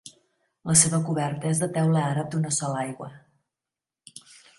La 0.69 0.75
seva 0.83 0.99
coberta 1.09 1.51
és 1.55 1.61
de 1.63 1.69
teula 1.75 2.01
àrab 2.13 2.31
d'una 2.37 2.53
sola 2.61 2.79
aigua. 2.87 3.11